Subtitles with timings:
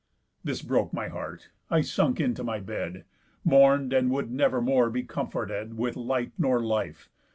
[0.01, 0.03] ᾿
[0.43, 3.05] This broke my heart; I sunk into my bed,
[3.43, 7.07] Mourn'd, and would never more be comforted With light, nor life.